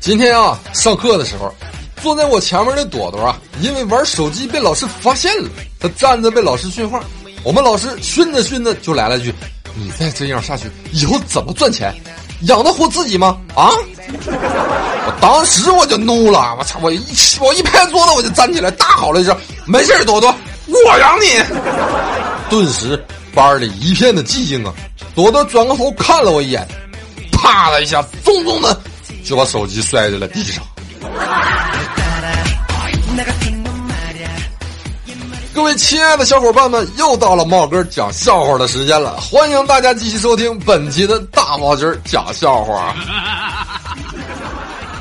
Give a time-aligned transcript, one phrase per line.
[0.00, 1.54] 今天啊，上课的时候，
[2.02, 5.48] 坐在我前面的朵朵啊，因为玩手机被老师发现了，
[5.78, 7.02] 他站着被老师训话。
[7.44, 9.32] 我们老师训着训着就来了句
[9.74, 11.94] ：“你再这样下去，以后怎么赚钱？
[12.42, 13.70] 养得活自己吗？”啊！
[15.06, 16.78] 我 当时我就怒了，我操！
[16.82, 17.00] 我一
[17.40, 20.34] 我一拍桌子，我就站起来大吼了一声：“没事，朵朵，
[20.66, 21.26] 我养你！”
[22.50, 23.02] 顿时
[23.34, 24.72] 班里一片的寂静啊。
[25.14, 26.66] 朵朵转过头看了我一眼，
[27.32, 28.78] 啪的一下，重重的。
[29.24, 30.64] 就把手机摔在了地上。
[35.54, 42.94] 各位亲爱的小伙伴们，又到了帽哥讲笑话的时间了，欢迎大家继续收听本期的大帽筋讲笑话。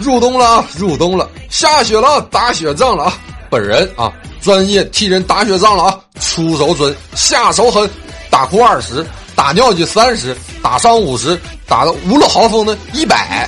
[0.02, 3.14] 入冬了啊，入冬了，下雪了，打雪仗了啊！
[3.50, 7.90] 本人啊，专业替人打雪仗了啊，出手准，下手狠，
[8.30, 11.40] 打哭二十，打尿去三十，打伤五十。
[11.68, 13.48] 打的无了豪风的一百，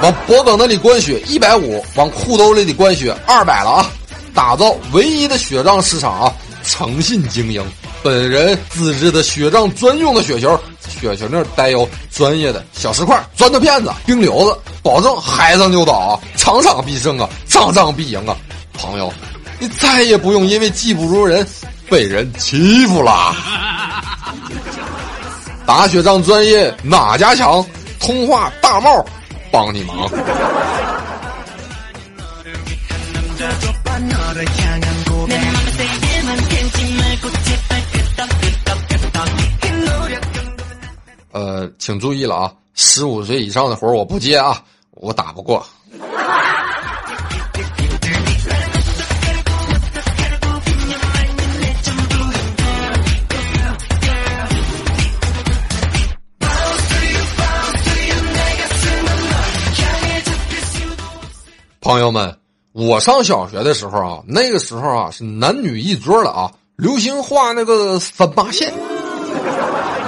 [0.00, 3.90] 往脖梗那里灌血一百五，往裤兜里的灌血二百了啊！
[4.32, 7.60] 打造唯一的雪仗市场啊，诚信经营，
[8.00, 10.56] 本人自制的雪仗专用的雪球，
[11.00, 18.36] 雪球那带有专业的小石块、砖头片子、冰溜子，保证嗨上就倒，场场必胜啊，仗仗必赢啊！
[18.72, 19.12] 朋友，
[19.60, 21.46] 你再也不用因为技不如人
[21.88, 23.34] 被人欺负了。
[25.64, 27.64] 打雪仗专业哪家强？
[28.00, 29.04] 通话大帽
[29.52, 30.10] 帮你忙。
[41.30, 44.60] 呃，请注意了啊，十五岁以上的活我不接啊，
[45.02, 45.66] 我打不过。
[61.80, 62.38] 朋友们，
[62.70, 68.72] 我上小学的时候啊，那个时候啊是男女一桌了啊，流行画那个三八线。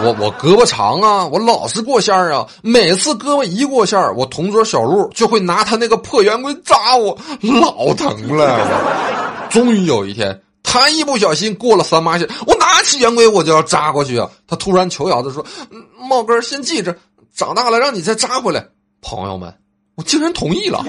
[0.04, 2.46] 我我胳膊长啊，我老是过线啊。
[2.62, 9.48] 每次胳膊一过线我同桌小鹿就会拿他那个破圆规扎我，老疼了。
[9.48, 14.30] 终于有一天，他一不小心过了三八线，我拿起圆规我就要扎过去啊。
[14.46, 15.44] 他突然求饶的说
[15.98, 16.94] ：“茂哥，先记着，
[17.34, 18.66] 长大了让你再扎回来。”
[19.00, 19.52] 朋友们。
[19.96, 20.84] 我竟然同意了。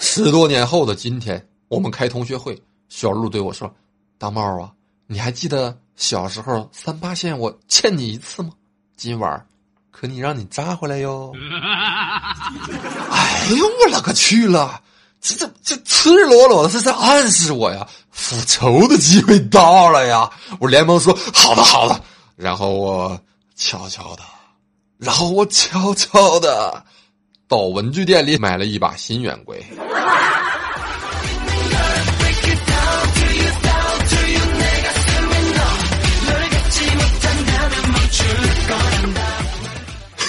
[0.00, 3.72] 十多年后的今天，我们开同学会，小鹿对我说
[4.18, 4.72] ：“大帽啊，
[5.06, 8.50] 你还记得小时候三八线我欠你一次吗？
[8.96, 9.46] 今晚
[9.90, 11.32] 可你让你扎回来哟。
[13.10, 14.80] ”哎呦我勒个去了！
[15.20, 20.30] 这这这赤裸裸的是在暗示我呀，复仇的机会到了呀！
[20.60, 22.00] 我连忙说：“好的好的。”
[22.36, 23.20] 然后我
[23.56, 24.22] 悄悄的，
[24.98, 26.84] 然后我悄悄的。
[27.46, 29.64] 到文具店里买了一把新圆规。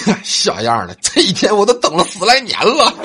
[0.24, 2.94] 小样的，这一天我都等了十来年了。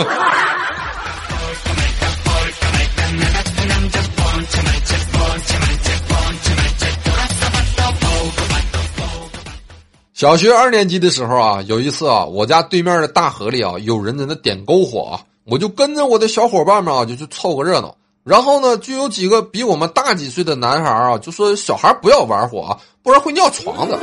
[10.13, 17.97] 小学二年级的时候啊，有一次啊，我家对面的大河里啊，有人在那点篝火啊，我就跟着我的小伙伴们啊，就去凑个热闹。
[18.23, 23.99] 然后呢，就有几个比我们大几岁的男孩啊，就说小孩不要玩火啊，不然会尿床的。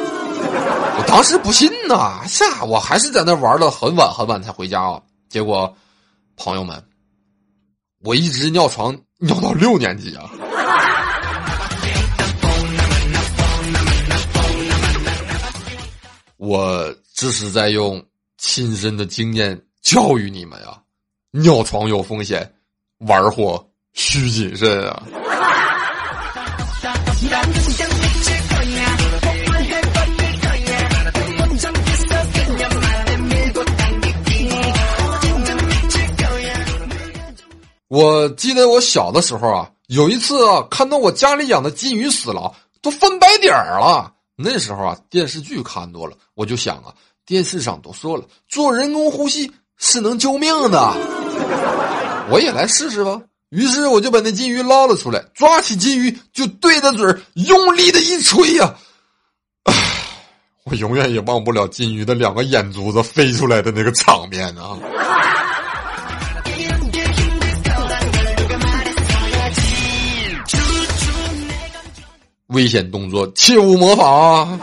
[0.98, 5.02] 我当时不信呐，下我还是在那玩了很晚很晚才回家啊。
[5.30, 5.76] 结果，
[6.36, 6.84] 朋友们，
[8.04, 10.30] 我一直尿床尿到六年级啊。
[16.38, 18.04] 我这是在用
[18.38, 20.82] 亲身的经验教育你们呀，
[21.32, 22.54] 尿床有风险，
[23.00, 25.04] 玩火需谨慎啊！
[37.88, 44.12] 我记得我小的时候啊，有一次啊，看到我家里养的金鱼死了，都翻白点儿了。
[44.36, 46.94] 那时候啊，电视剧看多了，我就想啊，
[47.26, 50.94] 电视上都说了，做人工呼吸是能救命的，
[52.30, 53.22] 我也来试试吧。
[53.50, 57.06] 于是我就把那金鱼捞了出来，抓起金鱼就对着嘴
[57.36, 58.76] 用力的一吹呀，
[60.66, 64.78] 我永远也忘不了金鱼的两个眼珠子飞出来的那个场面啊。
[72.58, 74.60] 危险动作切勿模仿啊！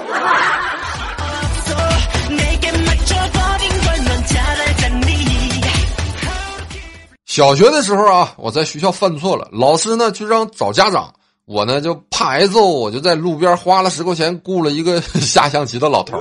[7.25, 11.15] 小学的时候啊，我在学校犯错了，老师呢就让找家长，
[11.45, 16.21] 我呢就怕挨揍，我就在路边花了十块钱雇了一个 下象棋的老头。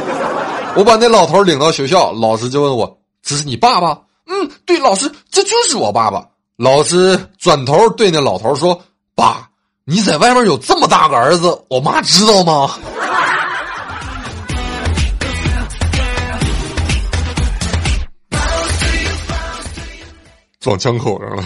[0.76, 6.26] 我把那老头领到学校，老师就问我：“这是你爸爸？”“嗯，对，老师，这就是我爸爸。”
[6.56, 8.82] 老师转头对那老头说
[9.14, 9.46] ：“爸，
[9.88, 12.74] 你在外面有这么大个儿子，我妈知道吗？”
[20.58, 21.44] 撞枪口上了。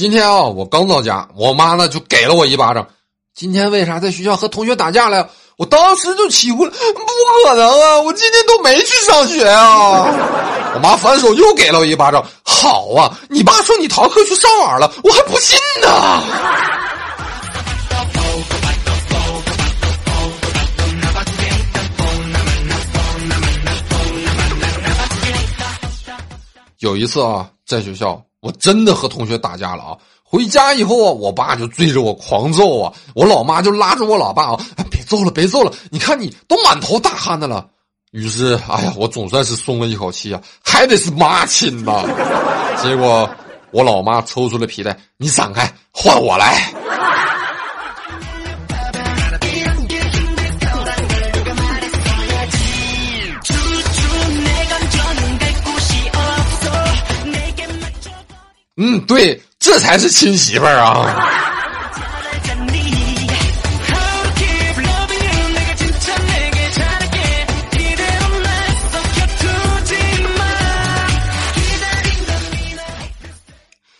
[0.00, 2.88] 今天啊，我刚到家，我妈呢就给了我一巴掌。
[3.34, 5.28] 今天为啥在学校和同学打架了？
[5.58, 8.00] 我当时就气呼了，不可能啊！
[8.00, 10.06] 我今天都没去上学啊！
[10.74, 12.24] 我妈反手又给了我一巴掌。
[12.42, 16.22] 好啊，你爸说你逃课去上网了，我还不信呢。
[26.78, 28.18] 有一次啊，在学校。
[28.40, 29.98] 我真的和同学打架了啊！
[30.24, 34.60] 回家以后啊，我爸就追着我狂揍啊，我老妈就拉着我老爸啊，
[34.90, 35.72] 别揍了，别揍了！
[35.90, 37.68] 你看你都满头大汗的了。
[38.12, 42.02] 于是，哎呀，我总算是松了一口气啊，还得是妈亲呐。
[42.82, 43.28] 结果，
[43.72, 46.72] 我老妈抽出了皮带，你闪开，换我来。
[58.82, 61.22] 嗯，对，这才是亲媳妇儿啊！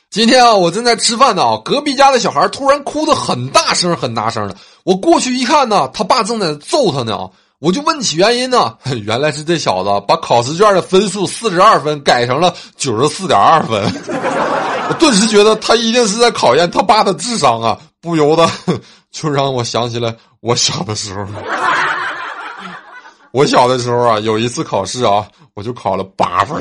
[0.08, 4.56] 今天啊，我正在吃饭呢，隔壁家的小孩突然哭的很大声，很大声的。
[4.84, 7.28] 我过去一看呢，他爸正在揍他呢。
[7.60, 8.74] 我就问起原因呢，
[9.04, 13.82] 原来是这小子把考试卷的分数四十二分改成了九十四点二分，
[14.88, 18.48] 我顿时觉得他一定是在考验他爸的智商啊，不由得
[19.12, 21.26] 就让我想起了我小的时候。
[23.32, 25.24] 我小的时候啊，有一次考试啊，
[25.54, 26.56] 我就考了八分，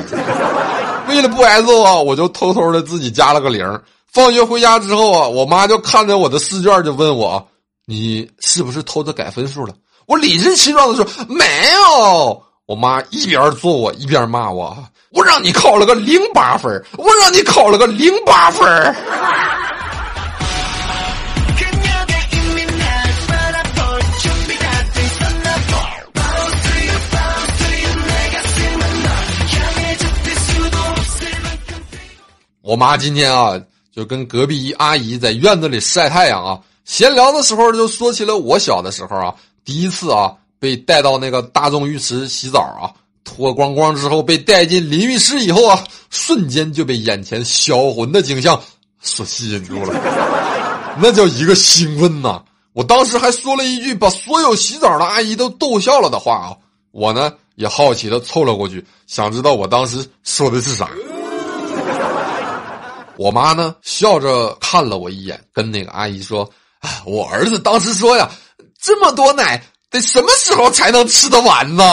[1.08, 3.80] 为了不挨揍啊，我就偷偷的自己加了个零。
[4.06, 7.48] 放学回家之后啊，我妈就看着我的试卷就问我
[7.86, 9.74] ：“你是不是偷着改分数了？”
[10.10, 14.76] 我理直气壮的说：“没有。”我妈一边揍我一边骂我
[15.14, 18.66] ：“我让你考了个零八分，我让你考了个零八分。”
[32.62, 33.60] 我妈今天啊，
[33.94, 39.32] 就跟隔壁一阿姨在院子里晒太阳啊，闲聊的时候就说起了我小的时候啊。
[39.64, 42.90] 第一次啊，被带到那个大众浴池洗澡啊，
[43.24, 48.60] 脱光光之后被带进淋浴室以后啊，瞬间就被眼前销魂的景象
[49.00, 49.94] 所吸引住了，
[51.00, 52.42] 那叫一个兴奋呐！
[52.72, 56.56] 我当时还说了一句把所有洗澡的阿姨都逗笑了的话啊，
[56.92, 60.88] 我呢也好奇的凑了过去，想知道我当时说的是啥。
[63.16, 66.48] 我妈呢笑着看了我一眼，跟那个阿姨说
[67.04, 68.30] ：“我儿子当时说呀。”
[68.82, 71.84] 这么多奶，得什么时候才能吃得完呢？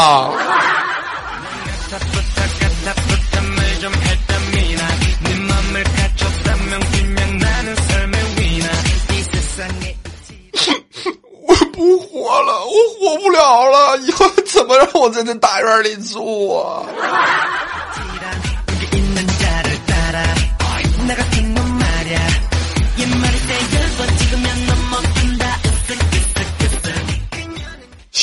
[11.49, 16.83] 我不活了，我活不了了，以后怎么让我在这大院里住啊？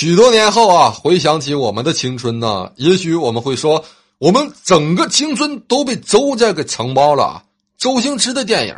[0.04, 3.82] 许多年后啊，回想起我们的青春呢，也许我们会说，
[4.18, 7.42] 我们整个青春都被周家给承包了。
[7.78, 8.76] 周星驰的电影，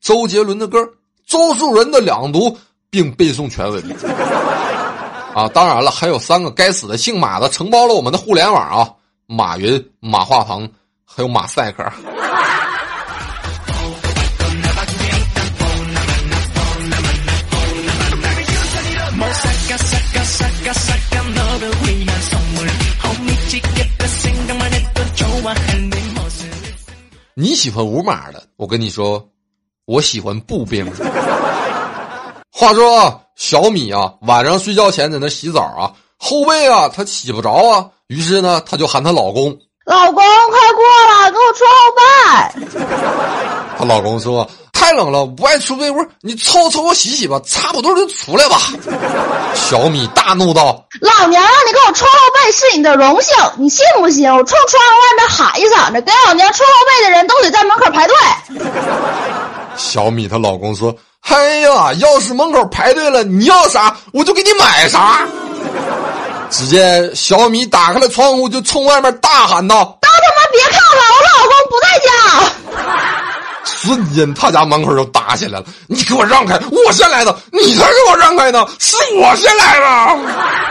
[0.00, 0.80] 周杰伦的歌，
[1.28, 2.58] 周树人的两读，
[2.90, 3.80] 并背诵全文。
[5.32, 8.90] 啊，当然了，还有三个该死的姓马的承包了我们的互联网啊，
[9.26, 10.68] 马云、马化腾，
[11.04, 11.84] 还有马赛克。
[27.36, 29.24] 你你喜欢无码的，我跟你说，
[29.84, 30.84] 我喜欢步兵。
[32.50, 42.02] 话说啊，小米啊，晚上睡觉前在那洗澡啊，后背啊，她洗不着啊，于是呢，她就喊她老公：“老公，快过来，给我搓后背。”
[43.78, 44.48] 她老公说。
[44.84, 48.60] 太冷了，不爱出被窝，你凑凑合洗洗吧，差不多就出来吧。
[49.54, 54.30] 小米大怒道：“老娘让你给我穿后背是你的荣幸，你信不信？
[54.30, 58.14] 我冲窗户外面喊一嗓子，给老娘穿后背的人都得在门口排队。”
[59.78, 60.94] 小米她老公说
[61.30, 65.26] ：“哎呀，要是门口排队了，你要啥我就给你买啥。”
[66.52, 72.10] 只见小米打开了窗户，就冲外面大喊道：“都他妈别看了，我老公不在家。”
[73.64, 75.66] 瞬间，他家门口就打起来了。
[75.86, 80.64] 你给我让开，我先来的，你才给我让开呢，是我先来的。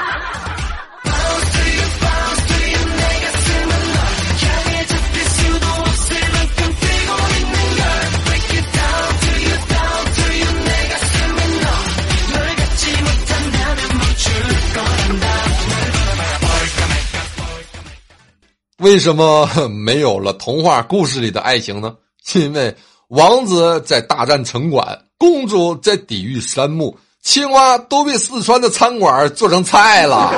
[18.77, 21.93] 为什么没有了童话故事里的爱情呢？
[22.33, 22.75] 因为。
[23.09, 30.33] 王子在大战城管，公主在抵御山木，青蛙都被四川的餐馆做成菜了。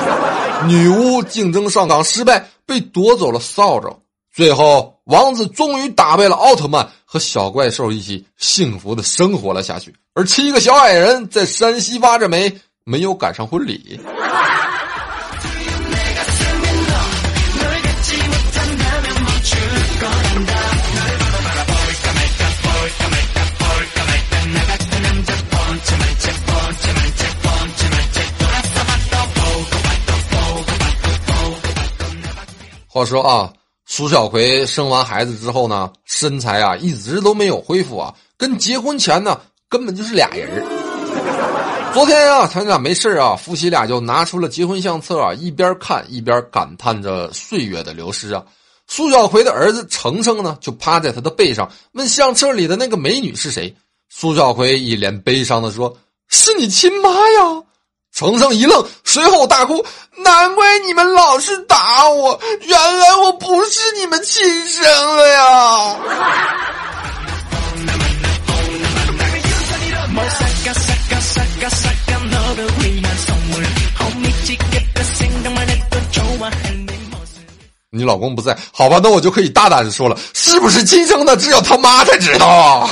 [0.68, 3.88] 女巫竞争上岗失败，被夺走了扫帚。
[4.34, 9.94] 最后，王子终于打败了奥特曼，和小怪兽一起幸福的生活了下去。
[10.12, 12.52] 而七个小矮人在山西挖着煤，
[12.84, 13.98] 没有赶上婚礼。
[32.96, 33.52] 话说啊，
[33.84, 39.38] 苏小葵生完孩子之后呢，身材啊一直都没有恢复啊，跟结婚前呢
[39.68, 40.64] 根本就是俩人
[41.92, 48.42] 昨天啊，他俩没事啊，夫妻俩就拿出了结婚相册啊，一边看一边感叹着岁月的流失啊。
[48.86, 53.76] 苏小葵的儿子程程呢，就趴在他的背上问相册里的那个美女是谁。
[54.08, 55.94] 苏小葵一脸悲伤的说
[56.32, 57.62] ：“是你亲妈呀。”
[58.16, 59.84] 程程一愣，随后大哭
[60.24, 65.96] ：“难怪你们老是打我，原来我不是你们亲生的呀！”
[77.90, 82.88] 你老公不在，好吧，那我就可以大胆的说了，是不是亲生的，只有他妈才知道啊。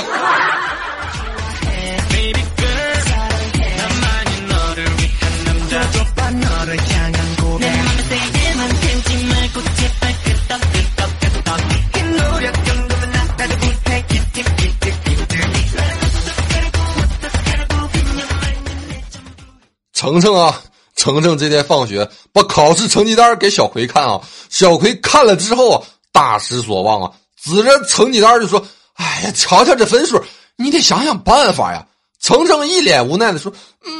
[19.95, 20.61] 程程啊，
[20.95, 27.11] 程程这天放学把考试成绩单给小葵看啊，小葵看了之后啊，大失所望啊，
[27.41, 28.63] 指着成绩单就说
[28.95, 30.21] ：“哎呀，瞧瞧这分数，
[30.57, 31.83] 你得想想办法呀。”
[32.21, 33.53] 程程一脸无奈的说：“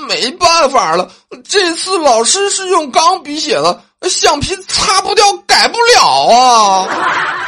[0.08, 1.12] 没办法了，
[1.48, 7.45] 这次老师是用钢笔写的，橡皮擦不掉，改不了啊。”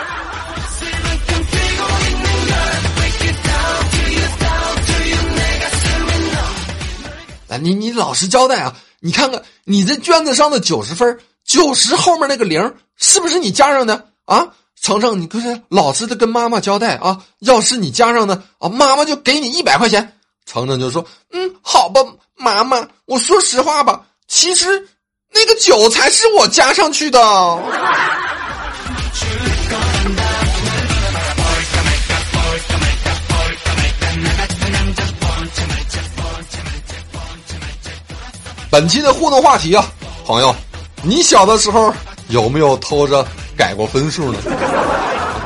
[7.57, 8.75] 你你老实交代啊！
[8.99, 14.47] 你看看你这卷子上的九十分，九十后面那个零是不是你加上的啊？
[14.81, 17.19] 程程，你可是老实的跟妈妈交代啊！
[17.39, 20.13] 要是你加上的啊，妈妈就给你一百块钱。
[20.45, 22.01] 程程就说：“嗯，好吧，
[22.35, 24.87] 妈妈，我说实话吧，其实
[25.33, 27.19] 那个九才是我加上去的。
[38.69, 39.85] ”本期的互动话题啊，
[40.25, 40.53] 朋友，
[41.01, 41.93] 你小的时候
[42.29, 44.39] 有没有偷着改过分数呢？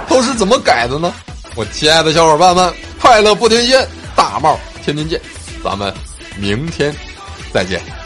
[0.09, 1.13] 都是怎么改的呢？
[1.55, 5.21] 我亲爱的小伙伴们，快乐不停歇，大帽天天见，
[5.63, 5.93] 咱们
[6.37, 6.93] 明天
[7.53, 8.00] 再见。